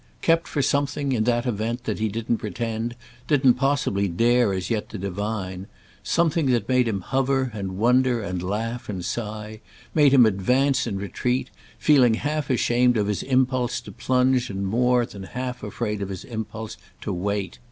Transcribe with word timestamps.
Kept 0.23 0.47
for 0.47 0.63
something, 0.63 1.11
in 1.11 1.25
that 1.25 1.45
event, 1.45 1.83
that 1.83 1.99
he 1.99 2.09
didn't 2.09 2.37
pretend, 2.39 2.95
didn't 3.27 3.53
possibly 3.53 4.07
dare 4.07 4.51
as 4.51 4.71
yet 4.71 4.89
to 4.89 4.97
divine; 4.97 5.67
something 6.01 6.47
that 6.47 6.67
made 6.67 6.87
him 6.87 7.01
hover 7.01 7.51
and 7.53 7.77
wonder 7.77 8.19
and 8.19 8.41
laugh 8.41 8.89
and 8.89 9.05
sigh, 9.05 9.59
made 9.93 10.11
him 10.11 10.25
advance 10.25 10.87
and 10.87 10.99
retreat, 10.99 11.51
feeling 11.77 12.15
half 12.15 12.49
ashamed 12.49 12.97
of 12.97 13.05
his 13.05 13.21
impulse 13.21 13.79
to 13.79 13.91
plunge 13.91 14.49
and 14.49 14.65
more 14.65 15.05
than 15.05 15.21
half 15.21 15.61
afraid 15.61 16.01
of 16.01 16.09
his 16.09 16.23
impulse 16.23 16.77
to 17.01 17.13
wait. 17.13 17.59